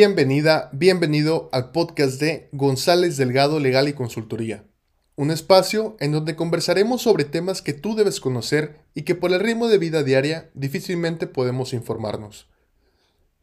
[0.00, 4.62] Bienvenida, bienvenido al podcast de González Delgado Legal y Consultoría.
[5.16, 9.40] Un espacio en donde conversaremos sobre temas que tú debes conocer y que por el
[9.40, 12.46] ritmo de vida diaria difícilmente podemos informarnos.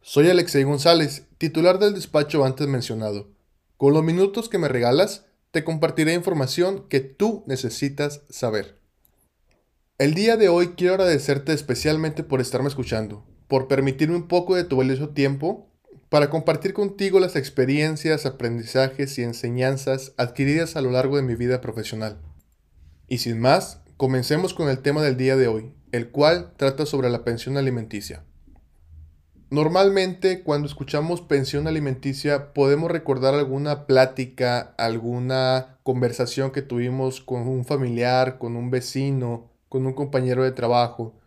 [0.00, 3.28] Soy Alexei González, titular del despacho antes mencionado.
[3.76, 8.78] Con los minutos que me regalas, te compartiré información que tú necesitas saber.
[9.98, 14.64] El día de hoy quiero agradecerte especialmente por estarme escuchando, por permitirme un poco de
[14.64, 15.68] tu valioso tiempo
[16.16, 21.60] para compartir contigo las experiencias, aprendizajes y enseñanzas adquiridas a lo largo de mi vida
[21.60, 22.16] profesional.
[23.06, 27.10] Y sin más, comencemos con el tema del día de hoy, el cual trata sobre
[27.10, 28.24] la pensión alimenticia.
[29.50, 37.66] Normalmente cuando escuchamos pensión alimenticia podemos recordar alguna plática, alguna conversación que tuvimos con un
[37.66, 41.20] familiar, con un vecino, con un compañero de trabajo,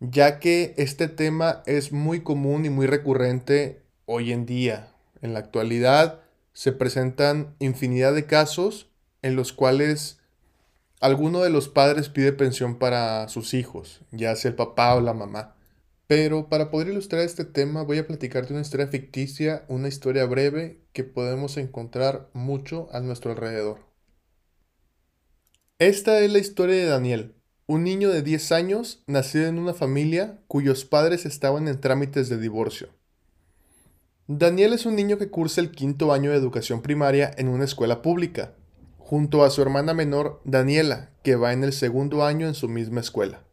[0.00, 4.92] ya que este tema es muy común y muy recurrente hoy en día.
[5.22, 6.20] En la actualidad
[6.52, 8.88] se presentan infinidad de casos
[9.22, 10.18] en los cuales
[11.00, 15.14] alguno de los padres pide pensión para sus hijos, ya sea el papá o la
[15.14, 15.54] mamá.
[16.06, 20.80] Pero para poder ilustrar este tema voy a platicarte una historia ficticia, una historia breve
[20.92, 23.80] que podemos encontrar mucho a nuestro alrededor.
[25.78, 27.34] Esta es la historia de Daniel,
[27.66, 32.38] un niño de 10 años nacido en una familia cuyos padres estaban en trámites de
[32.38, 32.90] divorcio.
[34.26, 38.00] Daniel es un niño que cursa el quinto año de educación primaria en una escuela
[38.00, 38.54] pública,
[38.96, 43.02] junto a su hermana menor Daniela, que va en el segundo año en su misma
[43.02, 43.44] escuela.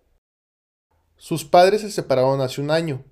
[1.17, 3.03] Sus padres se separaron hace un año.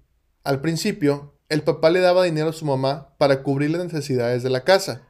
[0.45, 4.49] Al principio, el papá le daba dinero a su mamá para cubrir las necesidades de
[4.49, 5.05] la casa.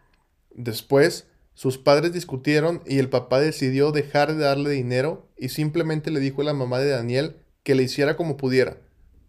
[0.49, 6.19] Después, sus padres discutieron y el papá decidió dejar de darle dinero y simplemente le
[6.19, 8.77] dijo a la mamá de Daniel que le hiciera como pudiera,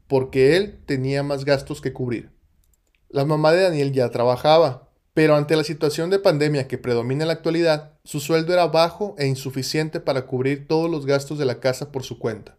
[0.08, 2.39] porque él tenía más gastos que cubrir.
[3.12, 7.26] La mamá de Daniel ya trabajaba, pero ante la situación de pandemia que predomina en
[7.26, 11.58] la actualidad, su sueldo era bajo e insuficiente para cubrir todos los gastos de la
[11.58, 12.56] casa por su cuenta.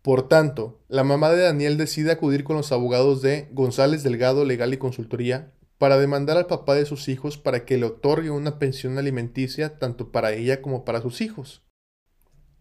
[0.00, 4.72] Por tanto, la mamá de Daniel decide acudir con los abogados de González Delgado Legal
[4.72, 8.96] y Consultoría para demandar al papá de sus hijos para que le otorgue una pensión
[8.96, 11.62] alimenticia tanto para ella como para sus hijos.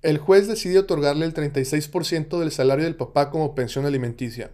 [0.02, 4.52] El juez decidió otorgarle el 36% del salario del papá como pensión alimenticia,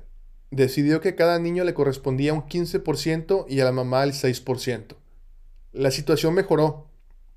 [0.51, 4.95] decidió que cada niño le correspondía un 15% y a la mamá el 6%.
[5.71, 6.87] La situación mejoró,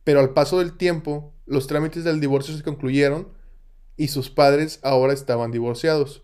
[0.02, 3.28] pero al paso del tiempo los trámites del divorcio se concluyeron
[3.96, 6.22] y sus padres ahora estaban divorciados.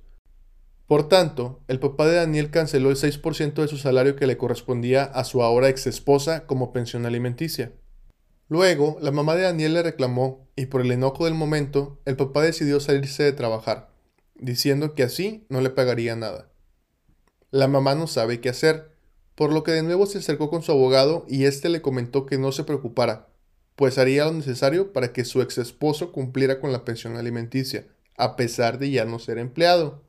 [0.87, 5.05] Por tanto, el papá de Daniel canceló el 6% de su salario que le correspondía
[5.05, 7.73] a su ahora ex esposa como pensión alimenticia.
[8.49, 12.43] Luego, la mamá de Daniel le reclamó y por el enojo del momento, el papá
[12.43, 13.93] decidió salirse de trabajar,
[14.35, 16.50] diciendo que así no le pagaría nada.
[17.51, 18.93] La mamá no sabe qué hacer,
[19.35, 22.39] por lo que de nuevo se acercó con su abogado y éste le comentó que
[22.39, 23.29] no se preocupara,
[23.75, 28.37] pues haría lo necesario para que su ex esposo cumpliera con la pensión alimenticia, a
[28.37, 30.03] pesar de ya no ser empleado.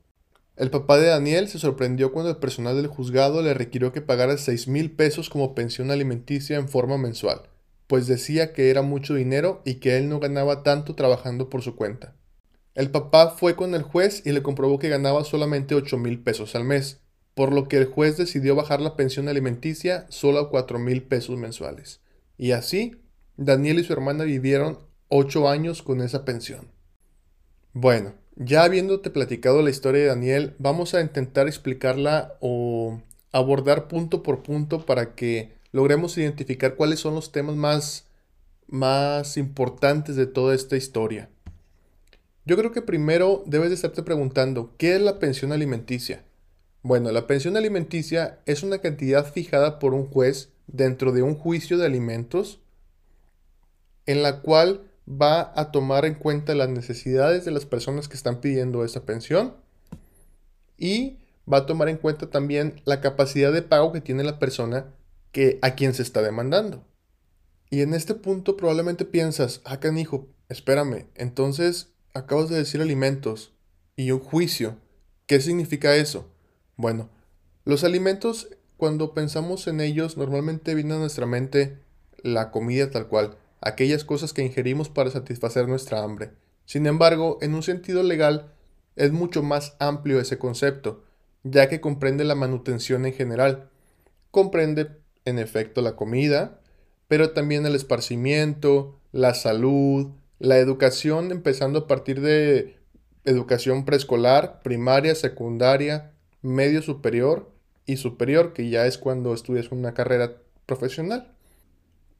[0.54, 4.36] El papá de Daniel se sorprendió cuando el personal del juzgado le requirió que pagara
[4.36, 7.48] seis mil pesos como pensión alimenticia en forma mensual,
[7.86, 11.74] pues decía que era mucho dinero y que él no ganaba tanto trabajando por su
[11.74, 12.14] cuenta.
[12.74, 16.54] El papá fue con el juez y le comprobó que ganaba solamente ocho mil pesos
[16.54, 17.01] al mes,
[17.34, 21.38] por lo que el juez decidió bajar la pensión alimenticia solo a 4 mil pesos
[21.38, 22.00] mensuales.
[22.36, 22.96] Y así,
[23.36, 24.78] Daniel y su hermana vivieron
[25.08, 26.68] 8 años con esa pensión.
[27.72, 33.00] Bueno, ya habiéndote platicado la historia de Daniel, vamos a intentar explicarla o
[33.32, 38.06] abordar punto por punto para que logremos identificar cuáles son los temas más,
[38.66, 41.30] más importantes de toda esta historia.
[42.44, 46.24] Yo creo que primero debes de estarte preguntando, ¿qué es la pensión alimenticia?
[46.82, 51.78] Bueno, la pensión alimenticia es una cantidad fijada por un juez dentro de un juicio
[51.78, 52.60] de alimentos
[54.06, 58.40] en la cual va a tomar en cuenta las necesidades de las personas que están
[58.40, 59.54] pidiendo esa pensión
[60.76, 61.18] y
[61.50, 64.86] va a tomar en cuenta también la capacidad de pago que tiene la persona
[65.30, 66.84] que a quien se está demandando.
[67.70, 73.52] Y en este punto probablemente piensas, ah, canijo, espérame, entonces acabas de decir alimentos
[73.94, 74.76] y un juicio.
[75.26, 76.28] ¿Qué significa eso?
[76.76, 77.08] Bueno,
[77.64, 81.78] los alimentos, cuando pensamos en ellos, normalmente viene a nuestra mente
[82.22, 86.30] la comida tal cual, aquellas cosas que ingerimos para satisfacer nuestra hambre.
[86.64, 88.52] Sin embargo, en un sentido legal,
[88.96, 91.04] es mucho más amplio ese concepto,
[91.44, 93.70] ya que comprende la manutención en general.
[94.30, 94.88] Comprende,
[95.24, 96.60] en efecto, la comida,
[97.08, 102.78] pero también el esparcimiento, la salud, la educación, empezando a partir de
[103.24, 106.11] educación preescolar, primaria, secundaria,
[106.42, 107.50] medio superior
[107.86, 110.36] y superior, que ya es cuando estudias una carrera
[110.66, 111.32] profesional.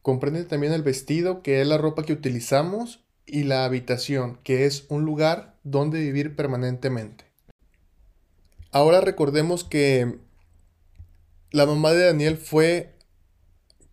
[0.01, 4.87] Comprende también el vestido, que es la ropa que utilizamos, y la habitación, que es
[4.89, 7.25] un lugar donde vivir permanentemente.
[8.71, 10.19] Ahora recordemos que
[11.51, 12.95] la mamá de Daniel fue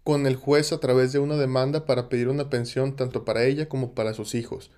[0.03, 3.69] con el juez a través de una demanda para pedir una pensión tanto para ella
[3.69, 4.71] como para sus hijos.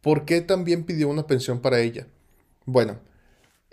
[0.00, 2.06] ¿Por qué también pidió una pensión para ella?
[2.64, 3.00] Bueno,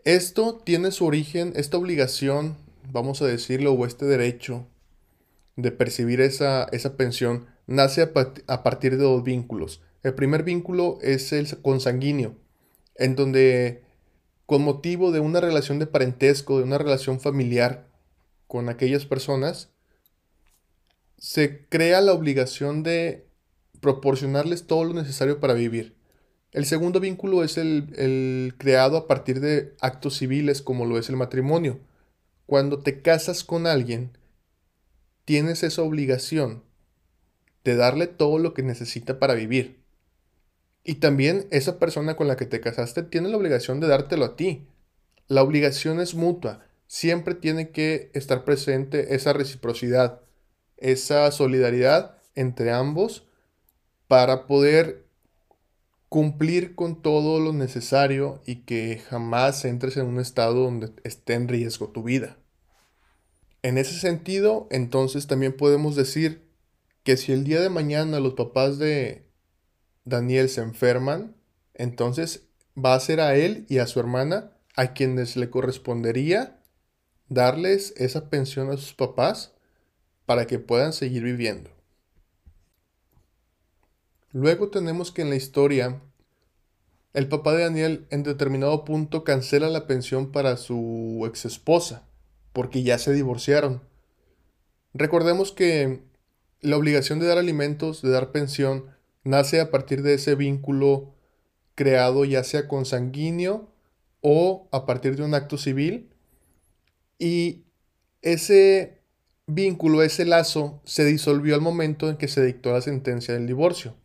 [0.04, 2.56] esto tiene su origen, esta obligación,
[2.92, 4.66] vamos a decirlo, o este derecho
[5.58, 9.82] de percibir esa, esa pensión, nace a, partir de dos vínculos.
[10.04, 12.36] El primer vínculo es el consanguíneo,
[12.96, 13.84] en donde
[14.46, 17.88] con motivo de una relación de parentesco, de una relación familiar
[18.48, 19.70] con aquellas personas,
[21.18, 23.28] se crea la obligación de
[23.82, 25.97] proporcionarles todo lo necesario para vivir.
[26.52, 31.18] El segundo vínculo es el, creado a partir de actos civiles como lo es el
[31.18, 31.80] matrimonio.
[32.46, 34.18] Cuando te casas con alguien,
[35.26, 36.64] tienes esa obligación
[37.64, 39.82] de darle todo lo que necesita para vivir.
[40.84, 44.36] Y también esa persona con la que te casaste tiene la obligación de dártelo a
[44.38, 44.68] ti.
[45.28, 46.66] La obligación es mutua.
[46.88, 50.22] Siempre tiene que estar presente esa reciprocidad
[50.78, 53.26] esa solidaridad entre ambos
[54.08, 55.07] para poder
[56.10, 61.48] cumplir con todo lo necesario y que jamás entres en un estado donde esté en
[61.48, 62.38] riesgo tu vida.
[63.62, 66.48] En ese sentido, entonces también podemos decir
[67.04, 69.28] que si el día de mañana los papás de
[70.06, 71.36] Daniel se enferman,
[71.74, 72.44] entonces
[72.78, 76.62] va a ser a él y a su hermana a quienes le correspondería
[77.28, 79.54] darles esa pensión a sus papás
[80.26, 81.77] para que puedan seguir viviendo.
[84.34, 86.02] Luego tenemos que en la historia,
[87.14, 92.08] el papá de Daniel en determinado punto cancela la pensión para su ex esposa,
[92.54, 93.82] porque ya se divorciaron.
[94.94, 96.02] Recordemos que
[96.62, 98.88] la obligación de dar alimentos, de dar pensión,
[99.24, 101.14] nace a partir de ese vínculo
[101.76, 103.70] creado ya sea consanguíneo
[104.22, 106.10] o a partir de un acto civil.
[107.20, 107.64] Y
[108.22, 109.00] ese
[109.46, 113.96] vínculo, ese lazo, se disolvió al momento en que se dictó la sentencia del divorcio.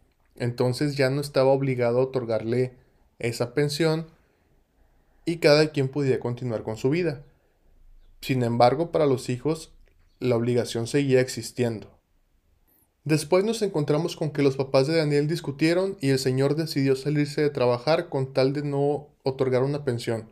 [0.43, 2.73] Entonces ya no estaba obligado a otorgarle
[3.21, 4.09] esa pensión
[5.25, 7.23] y cada quien podía continuar con su vida.
[8.21, 9.71] Sin embargo, para los hijos,
[10.19, 11.97] la obligación seguía existiendo.
[13.05, 17.41] Después nos encontramos con que los papás de Daniel discutieron y el señor decidió salirse
[17.41, 20.29] de trabajar con tal de no otorgar una pensión.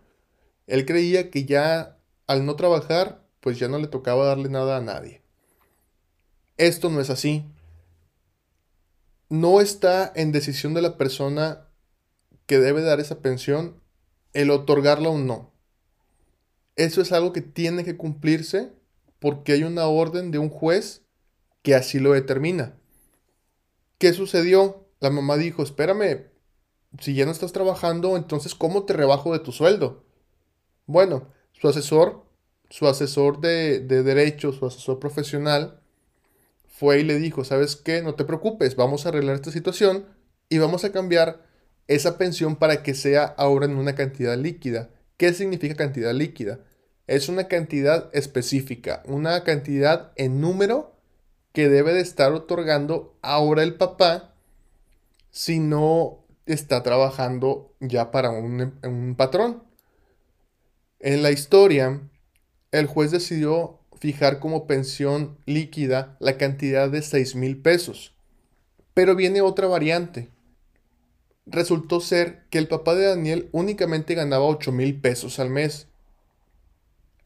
[0.67, 4.81] Él creía que ya al no trabajar pues ya no le tocaba darle nada a
[4.81, 5.23] nadie.
[6.57, 7.45] Esto no es así.
[9.31, 11.69] No está en decisión de la persona
[12.44, 13.81] que debe dar esa pensión
[14.35, 15.55] el otorgarla o no.
[16.77, 18.73] Eso es algo que tiene que cumplirse
[19.19, 21.06] porque hay una orden de un juez
[21.62, 22.79] que así lo determina.
[23.97, 24.87] ¿Qué sucedió?
[25.00, 26.26] La mamá dijo, espérame,
[26.99, 30.04] si ya no estás trabajando, entonces ¿cómo te rebajo de tu sueldo?
[30.87, 32.31] Bueno, su asesor
[32.71, 35.79] su asesor de, de su asesor profesional,
[36.80, 38.00] fue y le dijo, ¿sabes qué?
[38.00, 40.06] No te preocupes, vamos a arreglar esta situación
[40.49, 41.44] y vamos a cambiar
[41.88, 44.88] esa pensión para que sea ahora en una cantidad líquida.
[45.18, 46.60] ¿Qué significa cantidad líquida?
[47.06, 50.96] Es una cantidad específica, una cantidad en número
[51.52, 54.34] que debe de estar otorgando ahora el papá
[55.30, 59.64] si no está trabajando ya para un, un patrón.
[60.99, 62.00] En la historia,
[62.70, 68.16] el juez decidió fijar como pensión líquida la cantidad de 6 mil pesos.
[68.95, 70.30] Pero viene otra variante.
[71.47, 75.88] Resultó ser que el papá de Daniel únicamente ganaba 8 mil pesos al mes.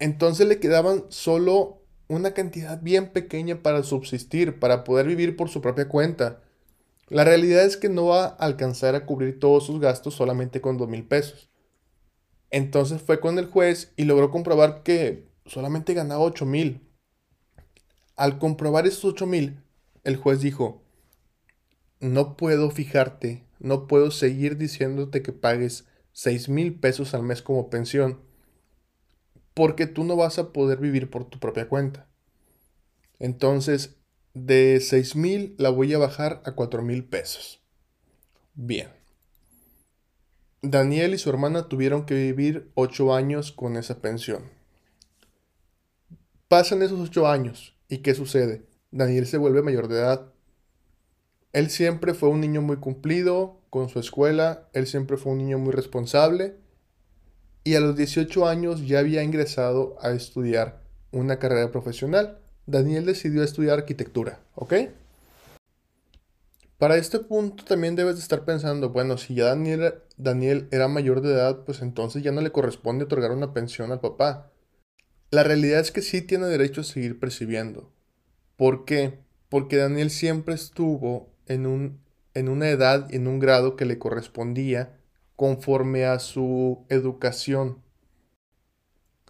[0.00, 5.60] Entonces le quedaban solo una cantidad bien pequeña para subsistir, para poder vivir por su
[5.60, 6.42] propia cuenta.
[7.08, 10.76] La realidad es que no va a alcanzar a cubrir todos sus gastos solamente con
[10.76, 11.50] 2 mil pesos.
[12.50, 16.80] Entonces fue con el juez y logró comprobar que solamente ganaba 8 mil.
[18.16, 19.62] Al comprobar esos 8 mil,
[20.04, 20.82] el juez dijo,
[22.00, 27.70] no puedo fijarte, no puedo seguir diciéndote que pagues 6 mil pesos al mes como
[27.70, 28.20] pensión,
[29.54, 32.06] porque tú no vas a poder vivir por tu propia cuenta.
[33.18, 33.96] Entonces,
[34.34, 37.62] de 6 mil la voy a bajar a 4 mil pesos.
[38.54, 38.88] Bien.
[40.62, 44.50] Daniel y su hermana tuvieron que vivir 8 años con esa pensión.
[46.54, 47.74] Pasan esos ocho años.
[47.88, 48.62] ¿Y qué sucede?
[48.92, 50.26] Daniel se vuelve mayor de edad.
[51.52, 55.58] Él siempre fue un niño muy cumplido con su escuela, él siempre fue un niño
[55.58, 56.54] muy responsable
[57.64, 60.80] y a los 18 años ya había ingresado a estudiar
[61.10, 62.38] una carrera profesional.
[62.66, 64.74] Daniel decidió estudiar arquitectura, ¿ok?
[66.78, 71.20] Para este punto también debes de estar pensando, bueno, si ya Daniel, Daniel era mayor
[71.20, 74.52] de edad, pues entonces ya no le corresponde otorgar una pensión al papá.
[75.34, 77.92] La realidad es que sí tiene derecho a seguir percibiendo.
[78.54, 79.18] ¿Por qué?
[79.48, 81.98] Porque Daniel siempre estuvo en, un,
[82.34, 84.96] en una edad en un grado que le correspondía
[85.34, 87.82] conforme a su educación.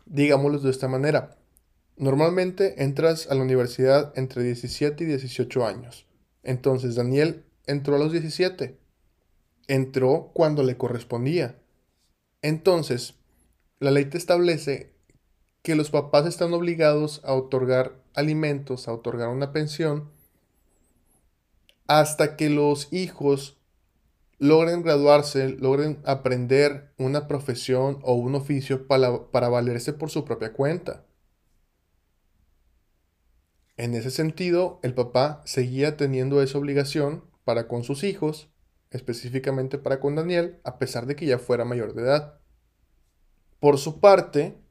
[0.04, 1.38] Digámoslo de esta manera.
[1.96, 6.06] Normalmente entras a la universidad entre 17 y 18 años.
[6.42, 8.76] Entonces Daniel entró a los 17.
[9.68, 11.56] Entró cuando le correspondía.
[12.42, 13.14] Entonces,
[13.78, 14.93] la ley te establece
[15.64, 20.10] que los papás están obligados a otorgar alimentos, a otorgar una pensión,
[21.86, 23.56] hasta que los hijos
[24.38, 30.52] logren graduarse, logren aprender una profesión o un oficio para, para valerse por su propia
[30.52, 31.06] cuenta.
[33.78, 38.50] En ese sentido, el papá seguía teniendo esa obligación para con sus hijos,
[38.90, 42.38] específicamente para con Daniel, a pesar de que ya fuera mayor de edad.
[43.60, 44.62] Por su parte,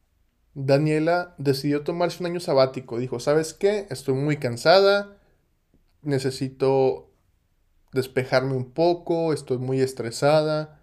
[0.55, 3.00] Daniela decidió tomarse un año sabático.
[3.00, 3.88] Dijo, ¿sabes qué?
[3.89, 5.17] Estoy muy cansada,
[6.01, 7.10] necesito
[7.91, 10.79] despejarme un poco, estoy muy estresada.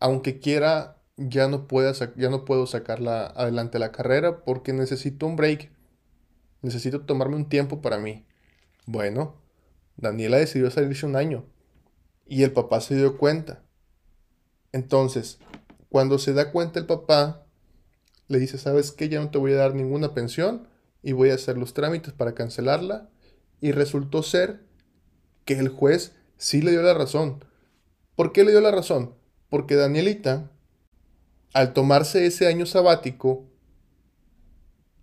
[0.00, 5.36] Aunque quiera, ya no, pueda ya no puedo sacarla adelante la carrera porque necesito un
[5.36, 5.70] break.
[6.62, 8.26] Necesito tomarme un tiempo para mí.
[8.86, 9.36] Bueno,
[9.96, 11.44] Daniela decidió salirse un año
[12.26, 13.62] y el papá se dio cuenta.
[14.72, 15.38] Entonces,
[15.88, 17.43] cuando se da cuenta el papá,
[18.28, 19.08] le dice, ¿sabes qué?
[19.08, 20.68] Ya no te voy a dar ninguna pensión
[21.02, 23.10] y voy a hacer los trámites para cancelarla.
[23.60, 24.60] Y resultó ser
[25.44, 27.44] que el juez sí le dio la razón.
[28.16, 29.14] ¿Por qué le dio la razón?
[29.48, 30.50] Porque Danielita,
[31.52, 33.44] al tomarse ese año sabático,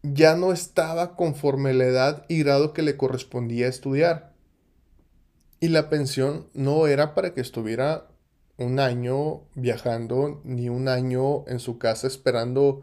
[0.03, 4.33] ya no estaba conforme la edad y grado que le correspondía estudiar.
[5.59, 8.07] Y la pensión no era para que estuviera
[8.57, 12.81] un año viajando, ni un año en su casa esperando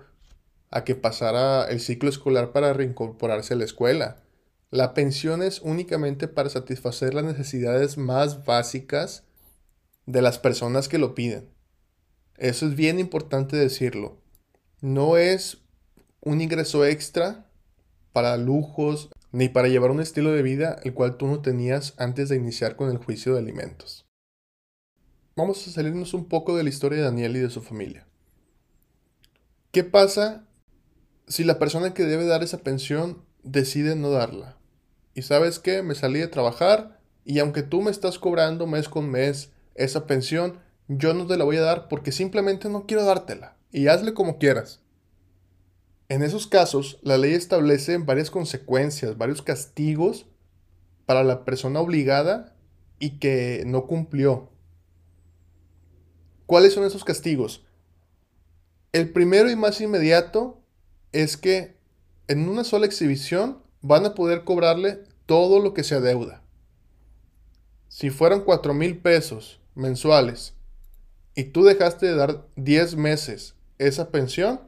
[0.70, 4.22] a que pasara el ciclo escolar para reincorporarse a la escuela.
[4.70, 9.24] La pensión es únicamente para satisfacer las necesidades más básicas
[10.06, 11.48] de las personas que lo piden.
[12.36, 14.20] Eso es bien importante decirlo.
[14.80, 15.58] No es
[16.20, 17.46] un ingreso extra
[18.12, 22.28] para lujos ni para llevar un estilo de vida el cual tú no tenías antes
[22.28, 24.06] de iniciar con el juicio de alimentos.
[25.36, 28.06] Vamos a salirnos un poco de la historia de Daniel y de su familia.
[29.70, 30.47] ¿Qué pasa
[31.28, 34.56] si la persona que debe dar esa pensión decide no darla.
[35.14, 39.10] Y sabes qué, me salí de trabajar y aunque tú me estás cobrando mes con
[39.10, 43.56] mes esa pensión, yo no te la voy a dar porque simplemente no quiero dártela.
[43.70, 44.80] Y hazle como quieras.
[46.08, 50.24] En esos casos, la ley establece varias consecuencias, varios castigos
[51.04, 52.54] para la persona obligada
[52.98, 54.50] y que no cumplió.
[56.46, 57.66] ¿Cuáles son esos castigos?
[58.92, 60.57] El primero y más inmediato
[61.12, 61.76] es que
[62.26, 66.42] en una sola exhibición van a poder cobrarle todo lo que se adeuda.
[67.88, 70.54] Si fueron 4 mil pesos mensuales
[71.34, 74.60] y tú dejaste de dar 10 meses esa pensión,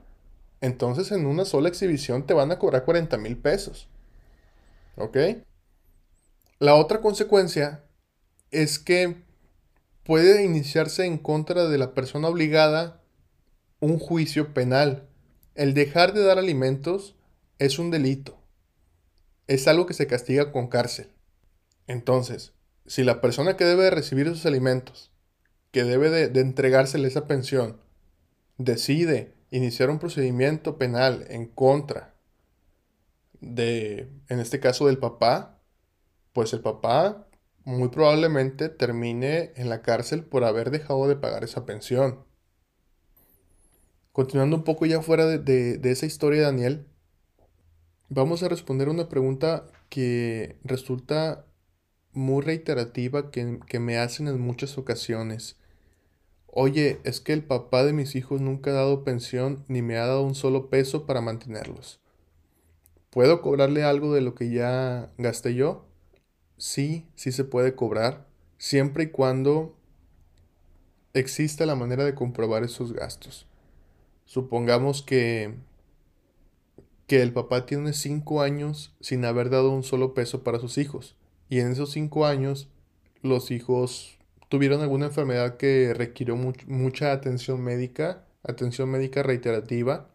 [0.60, 3.88] entonces en una sola exhibición te van a cobrar 40 mil pesos.
[4.96, 5.16] ¿Ok?
[6.58, 7.84] La otra consecuencia
[8.50, 9.22] es que
[10.04, 13.02] puede iniciarse en contra de la persona obligada
[13.80, 15.09] un juicio penal
[15.60, 17.16] el dejar de dar alimentos
[17.58, 18.40] es un delito.
[19.46, 21.12] Es algo que se castiga con cárcel.
[21.86, 22.54] Entonces,
[22.86, 25.12] si la persona que debe de recibir esos alimentos,
[25.70, 27.78] que debe de, de entregársele esa pensión,
[28.56, 32.14] decide iniciar un procedimiento penal en contra
[33.42, 35.60] de, en este caso del papá,
[36.32, 37.28] pues el papá
[37.64, 42.24] muy probablemente termine en la cárcel por haber dejado de pagar esa pensión.
[44.12, 46.84] Continuando un poco ya fuera de, esa historia, Daniel,
[48.08, 51.46] vamos a responder una pregunta que resulta
[52.12, 55.56] muy reiterativa que, que, me hacen en muchas ocasiones.
[56.48, 60.06] Oye, es que el papá de mis hijos nunca ha dado pensión ni me ha
[60.06, 62.00] dado un solo peso para mantenerlos.
[63.10, 65.86] ¿Puedo cobrarle algo de lo que ya gasté yo?
[66.58, 68.26] Sí, sí se puede cobrar,
[68.58, 69.76] siempre y cuando
[71.14, 73.49] exista la manera de comprobar esos gastos.
[74.30, 75.56] Supongamos que,
[77.08, 81.16] que el papá tiene cinco años sin haber dado un solo peso para sus hijos.
[81.48, 82.68] Y en esos cinco años
[83.22, 84.18] los hijos
[84.48, 90.10] tuvieron alguna enfermedad que requirió mucha atención médica atención médica reiterativa,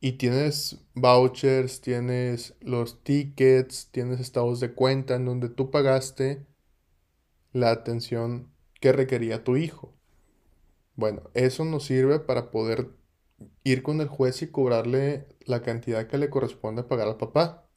[0.00, 6.46] y tienes vouchers, tienes los tickets, tienes estados de cuenta en donde tú pagaste
[7.52, 9.94] la atención que requería tu hijo.
[10.94, 12.90] Bueno, eso nos sirve para poder
[13.64, 17.68] ir con el juez y cobrarle la cantidad que le corresponde pagar al papá.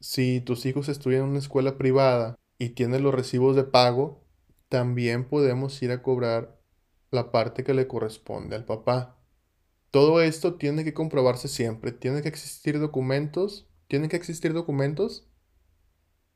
[0.00, 4.24] Si tus hijos estudian en una escuela privada y tienes los recibos de pago,
[4.68, 6.60] también podemos ir a cobrar
[7.10, 9.18] la parte que le corresponde al papá.
[9.90, 11.92] Todo esto tiene que comprobarse siempre.
[11.92, 13.66] Tienen que existir documentos.
[13.88, 15.26] Tienen que existir documentos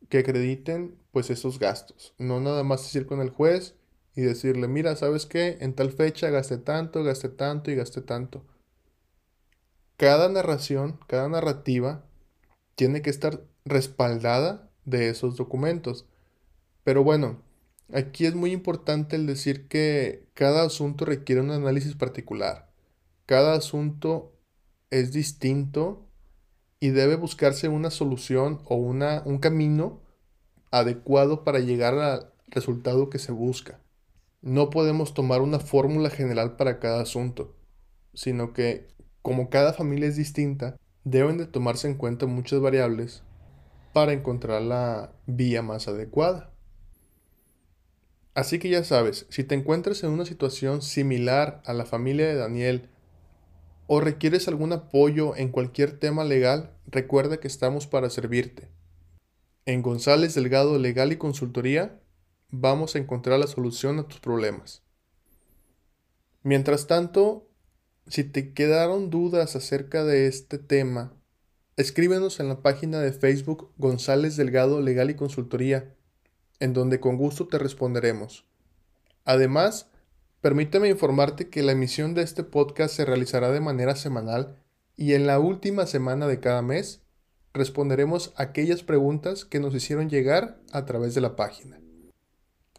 [0.08, 2.14] que acrediten pues esos gastos.
[2.18, 3.76] No nada más ir con el juez
[4.14, 5.58] y decirle, mira, ¿sabes qué?
[5.60, 8.44] En tal fecha gasté tanto, gasté tanto y gasté tanto.
[9.96, 12.04] Cada narración, cada narrativa
[12.74, 16.06] tiene que estar respaldada de esos documentos.
[16.84, 17.42] Pero bueno,
[17.92, 22.70] aquí es muy importante el decir que cada asunto requiere un análisis particular.
[23.26, 24.32] Cada asunto
[24.90, 26.06] es distinto
[26.80, 30.02] y debe buscarse una solución o una, un camino
[30.70, 33.81] adecuado para llegar al resultado que se busca.
[34.42, 37.54] No podemos tomar una fórmula general para cada asunto,
[38.12, 38.88] sino que
[39.22, 43.22] como cada familia es distinta, deben de tomarse en cuenta muchas variables
[43.92, 46.50] para encontrar la vía más adecuada.
[48.34, 52.34] Así que ya sabes, si te encuentras en una situación similar a la familia de
[52.34, 52.88] Daniel
[53.86, 58.68] o requieres algún apoyo en cualquier tema legal, recuerda que estamos para servirte.
[59.66, 62.01] En González Delgado Legal y Consultoría
[62.52, 64.82] vamos a encontrar la solución a tus problemas.
[66.42, 67.48] Mientras tanto,
[68.06, 71.14] si te quedaron dudas acerca de este tema,
[71.76, 75.94] escríbenos en la página de Facebook González Delgado Legal y Consultoría,
[76.60, 78.44] en donde con gusto te responderemos.
[79.24, 79.90] Además,
[80.42, 84.58] permíteme informarte que la emisión de este podcast se realizará de manera semanal
[84.94, 87.00] y en la última semana de cada mes
[87.54, 91.81] responderemos aquellas preguntas que nos hicieron llegar a través de la página.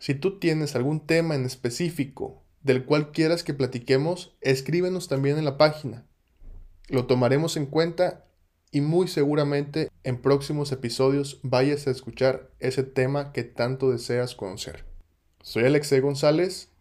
[0.03, 5.45] Si tú tienes algún tema en específico del cual quieras que platiquemos, escríbenos también en
[5.45, 6.05] la página.
[6.89, 8.27] Lo tomaremos en cuenta
[8.69, 14.83] y muy seguramente en próximos episodios vayas a escuchar ese tema que tanto deseas conocer.
[15.41, 16.73] Soy Alexei González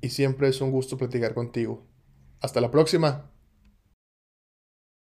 [0.00, 1.86] y siempre es un gusto platicar contigo.
[2.40, 3.33] Hasta la próxima.